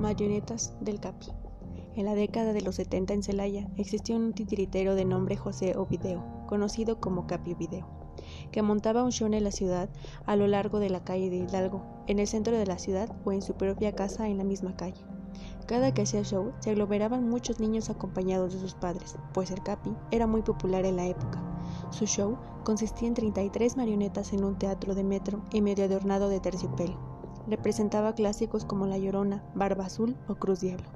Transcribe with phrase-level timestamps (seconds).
[0.00, 1.26] Marionetas del Capi.
[1.94, 6.24] En la década de los 70 en Celaya existió un titiritero de nombre José Ovideo,
[6.46, 7.86] conocido como Capi Ovideo,
[8.50, 9.90] que montaba un show en la ciudad
[10.24, 13.32] a lo largo de la calle de Hidalgo, en el centro de la ciudad o
[13.32, 15.04] en su propia casa en la misma calle.
[15.66, 19.94] Cada que hacía show se aglomeraban muchos niños acompañados de sus padres, pues el Capi
[20.10, 21.42] era muy popular en la época.
[21.90, 26.40] Su show consistía en 33 marionetas en un teatro de metro y medio adornado de
[26.40, 27.09] terciopelo
[27.48, 30.86] representaba clásicos como La Llorona, Barba Azul o Cruz Diablo.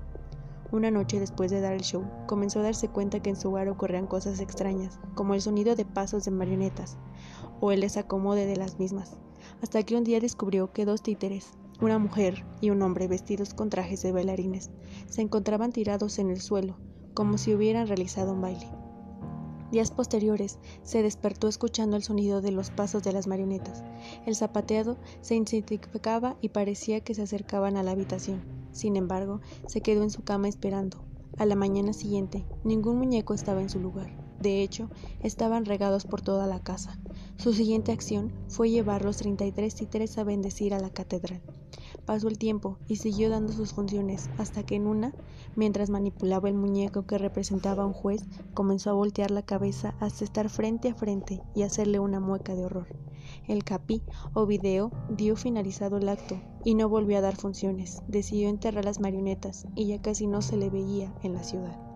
[0.72, 3.68] Una noche después de dar el show, comenzó a darse cuenta que en su hogar
[3.68, 6.96] ocurrían cosas extrañas, como el sonido de pasos de marionetas
[7.60, 9.16] o el desacomode de las mismas,
[9.62, 13.70] hasta que un día descubrió que dos títeres, una mujer y un hombre vestidos con
[13.70, 14.70] trajes de bailarines,
[15.06, 16.76] se encontraban tirados en el suelo,
[17.14, 18.83] como si hubieran realizado un baile.
[19.74, 23.82] Días posteriores, se despertó escuchando el sonido de los pasos de las marionetas.
[24.24, 28.40] El zapateado se intensificaba y parecía que se acercaban a la habitación.
[28.70, 31.04] Sin embargo, se quedó en su cama esperando.
[31.38, 34.16] A la mañana siguiente, ningún muñeco estaba en su lugar.
[34.38, 34.90] De hecho,
[35.24, 36.96] estaban regados por toda la casa.
[37.36, 41.42] Su siguiente acción fue llevar los 33 títeres a bendecir a la catedral.
[42.06, 45.14] Pasó el tiempo y siguió dando sus funciones hasta que en una,
[45.56, 50.24] mientras manipulaba el muñeco que representaba a un juez, comenzó a voltear la cabeza hasta
[50.24, 52.88] estar frente a frente y hacerle una mueca de horror.
[53.48, 54.02] El capi
[54.34, 58.02] o video dio finalizado el acto y no volvió a dar funciones.
[58.06, 61.93] Decidió enterrar las marionetas y ya casi no se le veía en la ciudad.